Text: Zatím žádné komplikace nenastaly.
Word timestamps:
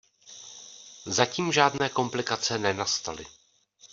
Zatím 1.05 1.51
žádné 1.51 1.89
komplikace 1.89 2.57
nenastaly. 2.57 3.25